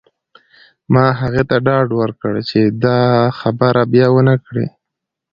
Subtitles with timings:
[0.93, 2.99] ما هغې ته ډاډ ورکړ چې دا
[3.39, 4.65] خبره بیا ونه کړې